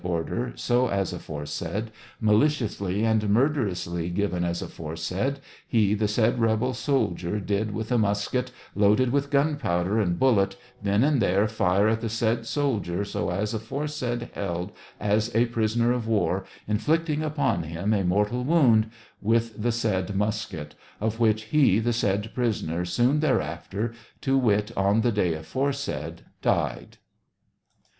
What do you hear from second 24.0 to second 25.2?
to wit, on tbe